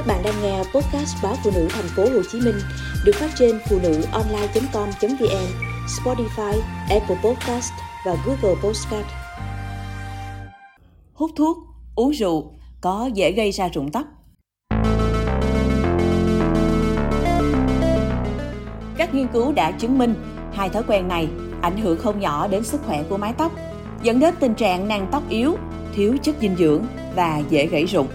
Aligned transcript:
Các 0.00 0.06
bạn 0.06 0.22
đang 0.24 0.42
nghe 0.42 0.58
podcast 0.58 1.16
báo 1.22 1.34
phụ 1.44 1.50
nữ 1.54 1.68
thành 1.70 1.84
phố 1.96 2.02
Hồ 2.02 2.22
Chí 2.32 2.40
Minh 2.40 2.54
được 3.04 3.12
phát 3.14 3.30
trên 3.38 3.58
phụ 3.68 3.78
nữ 3.82 4.02
online.com.vn, 4.12 5.46
Spotify, 5.86 6.60
Apple 6.90 7.16
Podcast 7.24 7.72
và 8.06 8.16
Google 8.26 8.60
Podcast. 8.62 9.06
Hút 11.14 11.30
thuốc, 11.36 11.58
uống 11.96 12.10
rượu 12.10 12.52
có 12.80 13.10
dễ 13.14 13.32
gây 13.32 13.52
ra 13.52 13.68
rụng 13.68 13.90
tóc. 13.92 14.04
Các 18.96 19.14
nghiên 19.14 19.26
cứu 19.32 19.52
đã 19.52 19.70
chứng 19.70 19.98
minh 19.98 20.14
hai 20.52 20.68
thói 20.68 20.82
quen 20.86 21.08
này 21.08 21.28
ảnh 21.62 21.76
hưởng 21.76 21.98
không 21.98 22.20
nhỏ 22.20 22.48
đến 22.48 22.64
sức 22.64 22.80
khỏe 22.86 23.02
của 23.08 23.16
mái 23.16 23.32
tóc, 23.38 23.52
dẫn 24.02 24.20
đến 24.20 24.34
tình 24.40 24.54
trạng 24.54 24.88
nang 24.88 25.08
tóc 25.12 25.22
yếu, 25.28 25.56
thiếu 25.94 26.16
chất 26.22 26.34
dinh 26.40 26.56
dưỡng 26.56 26.84
và 27.14 27.42
dễ 27.48 27.66
gãy 27.66 27.84
rụng. 27.84 28.08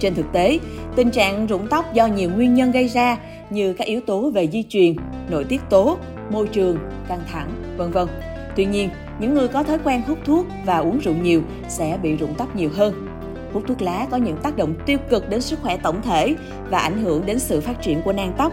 Trên 0.00 0.14
thực 0.14 0.32
tế, 0.32 0.58
tình 0.96 1.10
trạng 1.10 1.46
rụng 1.46 1.66
tóc 1.70 1.94
do 1.94 2.06
nhiều 2.06 2.30
nguyên 2.30 2.54
nhân 2.54 2.72
gây 2.72 2.88
ra 2.88 3.16
như 3.50 3.72
các 3.72 3.86
yếu 3.86 4.00
tố 4.00 4.30
về 4.30 4.48
di 4.48 4.62
truyền, 4.62 4.96
nội 5.30 5.44
tiết 5.44 5.60
tố, 5.70 5.98
môi 6.30 6.46
trường, 6.46 6.78
căng 7.08 7.20
thẳng, 7.32 7.48
vân 7.76 7.90
vân. 7.90 8.08
Tuy 8.56 8.64
nhiên, 8.64 8.90
những 9.18 9.34
người 9.34 9.48
có 9.48 9.62
thói 9.62 9.78
quen 9.84 10.02
hút 10.06 10.18
thuốc 10.24 10.46
và 10.64 10.78
uống 10.78 10.98
rượu 10.98 11.14
nhiều 11.22 11.42
sẽ 11.68 11.98
bị 12.02 12.16
rụng 12.16 12.34
tóc 12.38 12.56
nhiều 12.56 12.70
hơn. 12.74 13.06
Hút 13.52 13.62
thuốc 13.68 13.82
lá 13.82 14.06
có 14.10 14.16
những 14.16 14.36
tác 14.36 14.56
động 14.56 14.74
tiêu 14.86 14.98
cực 15.10 15.30
đến 15.30 15.40
sức 15.40 15.58
khỏe 15.62 15.76
tổng 15.76 16.02
thể 16.02 16.34
và 16.70 16.78
ảnh 16.78 17.02
hưởng 17.02 17.26
đến 17.26 17.38
sự 17.38 17.60
phát 17.60 17.82
triển 17.82 18.02
của 18.02 18.12
nang 18.12 18.32
tóc. 18.38 18.52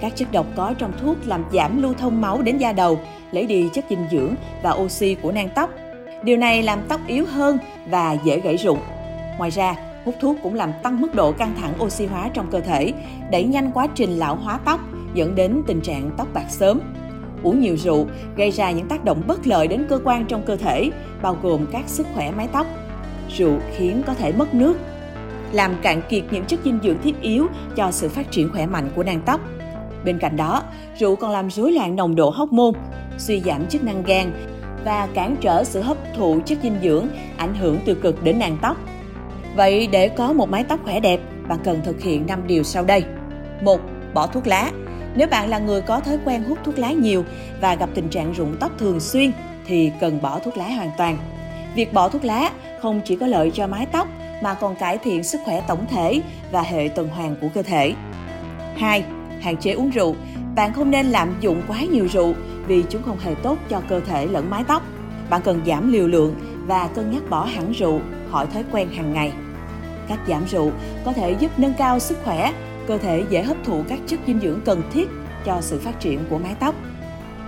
Các 0.00 0.16
chất 0.16 0.32
độc 0.32 0.46
có 0.56 0.74
trong 0.78 0.92
thuốc 1.00 1.16
làm 1.26 1.44
giảm 1.52 1.82
lưu 1.82 1.94
thông 1.94 2.20
máu 2.20 2.42
đến 2.42 2.58
da 2.58 2.72
đầu, 2.72 2.98
lấy 3.32 3.46
đi 3.46 3.68
chất 3.72 3.84
dinh 3.90 4.06
dưỡng 4.10 4.34
và 4.62 4.70
oxy 4.70 5.16
của 5.22 5.32
nang 5.32 5.48
tóc. 5.54 5.70
Điều 6.22 6.36
này 6.36 6.62
làm 6.62 6.78
tóc 6.88 7.00
yếu 7.06 7.24
hơn 7.24 7.58
và 7.90 8.16
dễ 8.24 8.40
gãy 8.40 8.56
rụng. 8.56 8.78
Ngoài 9.38 9.50
ra, 9.50 9.76
hút 10.04 10.14
thuốc 10.20 10.36
cũng 10.42 10.54
làm 10.54 10.72
tăng 10.82 11.00
mức 11.00 11.14
độ 11.14 11.32
căng 11.32 11.54
thẳng 11.60 11.72
oxy 11.80 12.06
hóa 12.06 12.28
trong 12.34 12.50
cơ 12.50 12.60
thể, 12.60 12.92
đẩy 13.30 13.44
nhanh 13.44 13.70
quá 13.74 13.86
trình 13.94 14.10
lão 14.10 14.36
hóa 14.36 14.58
tóc, 14.64 14.80
dẫn 15.14 15.34
đến 15.34 15.62
tình 15.66 15.80
trạng 15.80 16.10
tóc 16.16 16.28
bạc 16.34 16.46
sớm. 16.48 16.80
Uống 17.42 17.60
nhiều 17.60 17.76
rượu 17.76 18.06
gây 18.36 18.50
ra 18.50 18.70
những 18.70 18.88
tác 18.88 19.04
động 19.04 19.22
bất 19.26 19.46
lợi 19.46 19.68
đến 19.68 19.86
cơ 19.88 20.00
quan 20.04 20.26
trong 20.26 20.42
cơ 20.42 20.56
thể, 20.56 20.90
bao 21.22 21.36
gồm 21.42 21.66
các 21.72 21.82
sức 21.86 22.06
khỏe 22.14 22.32
mái 22.36 22.48
tóc. 22.52 22.66
Rượu 23.36 23.58
khiến 23.76 24.02
có 24.06 24.14
thể 24.14 24.32
mất 24.32 24.54
nước, 24.54 24.76
làm 25.52 25.74
cạn 25.82 26.02
kiệt 26.08 26.24
những 26.30 26.44
chất 26.44 26.60
dinh 26.64 26.78
dưỡng 26.82 27.02
thiết 27.02 27.20
yếu 27.20 27.46
cho 27.76 27.90
sự 27.90 28.08
phát 28.08 28.30
triển 28.30 28.48
khỏe 28.52 28.66
mạnh 28.66 28.90
của 28.96 29.02
nang 29.02 29.20
tóc. 29.26 29.40
Bên 30.04 30.18
cạnh 30.18 30.36
đó, 30.36 30.62
rượu 30.98 31.16
còn 31.16 31.30
làm 31.30 31.50
rối 31.50 31.72
loạn 31.72 31.96
nồng 31.96 32.14
độ 32.14 32.30
hormone, 32.30 32.80
suy 33.18 33.40
giảm 33.40 33.66
chức 33.66 33.84
năng 33.84 34.02
gan 34.02 34.32
và 34.84 35.08
cản 35.14 35.36
trở 35.40 35.64
sự 35.64 35.80
hấp 35.80 35.96
thụ 36.16 36.40
chất 36.46 36.58
dinh 36.62 36.76
dưỡng, 36.82 37.06
ảnh 37.36 37.54
hưởng 37.54 37.78
tiêu 37.84 37.94
cực 38.02 38.24
đến 38.24 38.38
nang 38.38 38.58
tóc. 38.62 38.76
Vậy 39.56 39.88
để 39.92 40.08
có 40.08 40.32
một 40.32 40.48
mái 40.48 40.64
tóc 40.64 40.80
khỏe 40.84 41.00
đẹp, 41.00 41.20
bạn 41.48 41.58
cần 41.64 41.80
thực 41.84 42.00
hiện 42.00 42.26
5 42.26 42.46
điều 42.46 42.62
sau 42.62 42.84
đây. 42.84 43.04
1. 43.62 43.80
Bỏ 44.14 44.26
thuốc 44.26 44.46
lá. 44.46 44.70
Nếu 45.16 45.28
bạn 45.28 45.48
là 45.48 45.58
người 45.58 45.80
có 45.80 46.00
thói 46.00 46.18
quen 46.24 46.44
hút 46.44 46.58
thuốc 46.64 46.78
lá 46.78 46.92
nhiều 46.92 47.24
và 47.60 47.74
gặp 47.74 47.88
tình 47.94 48.08
trạng 48.08 48.32
rụng 48.32 48.56
tóc 48.60 48.72
thường 48.78 49.00
xuyên 49.00 49.32
thì 49.66 49.92
cần 50.00 50.22
bỏ 50.22 50.38
thuốc 50.38 50.56
lá 50.56 50.64
hoàn 50.68 50.90
toàn. 50.98 51.18
Việc 51.74 51.92
bỏ 51.92 52.08
thuốc 52.08 52.24
lá 52.24 52.50
không 52.82 53.00
chỉ 53.04 53.16
có 53.16 53.26
lợi 53.26 53.50
cho 53.54 53.66
mái 53.66 53.86
tóc 53.86 54.08
mà 54.42 54.54
còn 54.54 54.76
cải 54.76 54.98
thiện 54.98 55.24
sức 55.24 55.40
khỏe 55.44 55.62
tổng 55.68 55.86
thể 55.90 56.20
và 56.52 56.62
hệ 56.62 56.88
tuần 56.88 57.08
hoàn 57.08 57.36
của 57.40 57.48
cơ 57.54 57.62
thể. 57.62 57.94
2. 58.76 59.04
Hạn 59.40 59.56
chế 59.56 59.72
uống 59.72 59.90
rượu. 59.90 60.14
Bạn 60.54 60.72
không 60.72 60.90
nên 60.90 61.06
lạm 61.06 61.36
dụng 61.40 61.62
quá 61.68 61.80
nhiều 61.80 62.08
rượu 62.12 62.34
vì 62.66 62.84
chúng 62.90 63.02
không 63.02 63.18
hề 63.18 63.34
tốt 63.34 63.58
cho 63.68 63.82
cơ 63.88 64.00
thể 64.00 64.26
lẫn 64.26 64.50
mái 64.50 64.64
tóc. 64.68 64.82
Bạn 65.30 65.40
cần 65.44 65.60
giảm 65.66 65.92
liều 65.92 66.06
lượng 66.06 66.34
và 66.66 66.88
cân 66.94 67.10
nhắc 67.10 67.22
bỏ 67.30 67.44
hẳn 67.44 67.72
rượu 67.72 68.00
khỏi 68.30 68.46
thói 68.46 68.64
quen 68.72 68.88
hàng 68.88 69.12
ngày. 69.12 69.32
Cách 70.08 70.18
giảm 70.28 70.46
rượu 70.46 70.70
có 71.04 71.12
thể 71.12 71.36
giúp 71.40 71.50
nâng 71.56 71.74
cao 71.78 71.98
sức 71.98 72.18
khỏe, 72.24 72.52
cơ 72.86 72.98
thể 72.98 73.24
dễ 73.30 73.42
hấp 73.42 73.56
thụ 73.64 73.82
các 73.88 73.98
chất 74.06 74.20
dinh 74.26 74.40
dưỡng 74.40 74.60
cần 74.64 74.82
thiết 74.92 75.08
cho 75.44 75.60
sự 75.60 75.78
phát 75.78 76.00
triển 76.00 76.18
của 76.30 76.38
mái 76.38 76.54
tóc. 76.60 76.74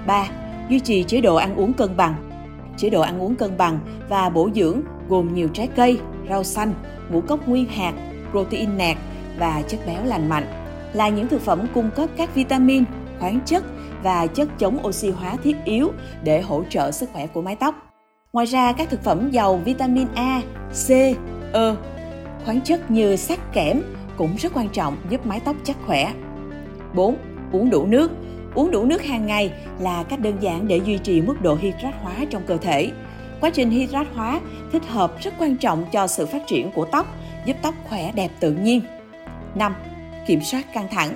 3. 0.06 0.28
Duy 0.68 0.80
trì 0.80 1.02
chế 1.02 1.20
độ 1.20 1.34
ăn 1.36 1.56
uống 1.56 1.72
cân 1.72 1.96
bằng. 1.96 2.14
Chế 2.76 2.90
độ 2.90 3.00
ăn 3.00 3.22
uống 3.22 3.36
cân 3.36 3.56
bằng 3.58 3.78
và 4.08 4.28
bổ 4.28 4.50
dưỡng 4.54 4.80
gồm 5.08 5.34
nhiều 5.34 5.48
trái 5.48 5.68
cây, 5.76 6.00
rau 6.28 6.44
xanh, 6.44 6.74
ngũ 7.10 7.20
cốc 7.20 7.48
nguyên 7.48 7.66
hạt, 7.66 7.94
protein 8.30 8.78
nạc 8.78 8.96
và 9.38 9.62
chất 9.68 9.80
béo 9.86 10.04
lành 10.04 10.28
mạnh 10.28 10.44
là 10.92 11.08
những 11.08 11.28
thực 11.28 11.40
phẩm 11.40 11.66
cung 11.74 11.90
cấp 11.90 12.10
các 12.16 12.34
vitamin, 12.34 12.84
khoáng 13.20 13.40
chất 13.46 13.64
và 14.02 14.26
chất 14.26 14.48
chống 14.58 14.86
oxy 14.86 15.10
hóa 15.10 15.36
thiết 15.44 15.56
yếu 15.64 15.92
để 16.22 16.40
hỗ 16.40 16.62
trợ 16.70 16.90
sức 16.90 17.08
khỏe 17.12 17.26
của 17.26 17.42
mái 17.42 17.56
tóc. 17.56 17.74
Ngoài 18.32 18.46
ra, 18.46 18.72
các 18.72 18.90
thực 18.90 19.02
phẩm 19.02 19.30
giàu 19.30 19.56
vitamin 19.56 20.06
A, 20.14 20.40
C, 20.86 20.90
E, 20.90 21.14
khoáng 22.46 22.60
chất 22.60 22.90
như 22.90 23.16
sắt 23.16 23.38
kẽm 23.52 23.82
cũng 24.16 24.36
rất 24.36 24.52
quan 24.54 24.68
trọng 24.68 24.96
giúp 25.08 25.26
mái 25.26 25.40
tóc 25.40 25.56
chắc 25.64 25.76
khỏe. 25.86 26.12
4. 26.94 27.16
Uống 27.52 27.70
đủ 27.70 27.86
nước. 27.86 28.10
Uống 28.54 28.70
đủ 28.70 28.84
nước 28.84 29.02
hàng 29.02 29.26
ngày 29.26 29.52
là 29.80 30.02
cách 30.02 30.20
đơn 30.20 30.36
giản 30.40 30.68
để 30.68 30.80
duy 30.84 30.98
trì 30.98 31.20
mức 31.20 31.42
độ 31.42 31.54
hydrat 31.60 31.94
hóa 32.02 32.14
trong 32.30 32.42
cơ 32.46 32.56
thể. 32.56 32.90
Quá 33.40 33.50
trình 33.50 33.70
hydrat 33.70 34.06
hóa 34.14 34.40
thích 34.72 34.82
hợp 34.86 35.12
rất 35.20 35.34
quan 35.38 35.56
trọng 35.56 35.84
cho 35.92 36.06
sự 36.06 36.26
phát 36.26 36.46
triển 36.46 36.70
của 36.72 36.84
tóc, 36.84 37.06
giúp 37.44 37.56
tóc 37.62 37.74
khỏe 37.88 38.12
đẹp 38.14 38.30
tự 38.40 38.52
nhiên. 38.52 38.80
5. 39.54 39.74
Kiểm 40.26 40.40
soát 40.40 40.72
căng 40.72 40.88
thẳng. 40.90 41.14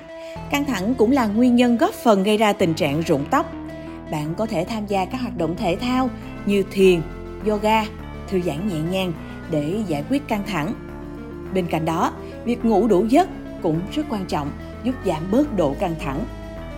Căng 0.51 0.65
thẳng 0.65 0.95
cũng 0.95 1.13
là 1.13 1.27
nguyên 1.27 1.57
nhân 1.57 1.77
góp 1.77 1.95
phần 1.95 2.23
gây 2.23 2.37
ra 2.37 2.53
tình 2.53 2.75
trạng 2.75 3.01
rụng 3.01 3.25
tóc. 3.31 3.53
Bạn 4.11 4.35
có 4.35 4.47
thể 4.47 4.65
tham 4.65 4.87
gia 4.87 5.05
các 5.05 5.21
hoạt 5.21 5.37
động 5.37 5.57
thể 5.57 5.77
thao 5.77 6.11
như 6.47 6.65
thiền, 6.71 7.01
yoga, 7.47 7.85
thư 8.29 8.41
giãn 8.41 8.69
nhẹ 8.69 8.81
nhàng 8.91 9.13
để 9.51 9.83
giải 9.87 10.05
quyết 10.11 10.29
căng 10.29 10.43
thẳng. 10.47 10.90
Bên 11.55 11.67
cạnh 11.67 11.85
đó, 11.85 12.13
việc 12.45 12.65
ngủ 12.65 12.87
đủ 12.87 13.05
giấc 13.05 13.29
cũng 13.63 13.81
rất 13.93 14.03
quan 14.09 14.27
trọng 14.27 14.51
giúp 14.85 14.95
giảm 15.07 15.31
bớt 15.31 15.57
độ 15.57 15.75
căng 15.81 15.95
thẳng 15.99 16.25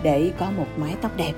để 0.03 0.31
có 0.39 0.51
một 0.57 0.67
mái 0.77 0.95
tóc 1.01 1.17
đẹp. 1.17 1.33